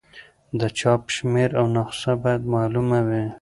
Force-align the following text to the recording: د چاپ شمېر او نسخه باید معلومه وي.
د 0.59 0.61
چاپ 0.79 1.01
شمېر 1.15 1.49
او 1.59 1.65
نسخه 1.75 2.13
باید 2.23 2.41
معلومه 2.53 2.99
وي. 3.07 3.23